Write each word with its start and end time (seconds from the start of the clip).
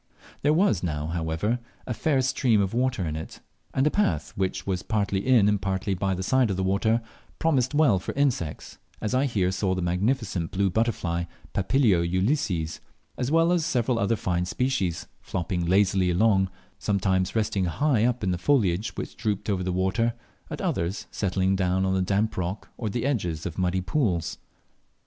There 0.41 0.51
was 0.51 0.81
now, 0.81 1.05
however, 1.05 1.59
a 1.85 1.93
fair 1.93 2.21
stream 2.23 2.59
of 2.59 2.73
water 2.73 3.05
in 3.05 3.15
it; 3.15 3.39
and 3.71 3.85
a 3.85 3.91
path 3.91 4.33
which 4.35 4.65
was 4.65 4.81
partly 4.81 5.23
in 5.27 5.47
and 5.47 5.61
partly 5.61 5.93
by 5.93 6.15
the 6.15 6.23
side 6.23 6.49
of 6.49 6.57
the 6.57 6.63
water, 6.63 7.01
promised 7.37 7.75
well 7.75 7.99
for 7.99 8.11
insects, 8.15 8.79
as 8.99 9.13
I 9.13 9.25
here 9.27 9.51
saw 9.51 9.75
the 9.75 9.81
magnificent 9.83 10.49
blue 10.49 10.71
butterfly, 10.71 11.25
Papilio 11.53 12.01
ulysses, 12.01 12.79
as 13.15 13.29
well 13.29 13.51
as 13.51 13.63
several 13.63 13.99
other 13.99 14.15
fine 14.15 14.45
species, 14.45 15.05
flopping 15.21 15.67
lazily 15.67 16.09
along, 16.09 16.49
sometimes 16.79 17.35
resting 17.35 17.65
high 17.65 18.03
up 18.03 18.23
on 18.23 18.31
the 18.31 18.39
foliage 18.39 18.93
which 18.95 19.15
drooped 19.15 19.51
over 19.51 19.61
the 19.61 19.71
water, 19.71 20.13
at 20.49 20.61
others 20.61 21.05
settling 21.11 21.55
down 21.55 21.85
on 21.85 21.93
the 21.93 22.01
damp 22.01 22.37
rock 22.37 22.69
or 22.75 22.87
on 22.87 22.91
the 22.93 23.05
edges 23.05 23.45
of 23.45 23.59
muddy 23.59 23.81
pools. 23.81 24.39